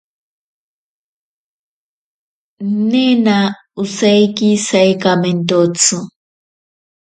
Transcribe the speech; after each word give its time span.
Nena 2.89 3.37
osaiki 3.81 4.49
saikamentotsi. 4.67 5.95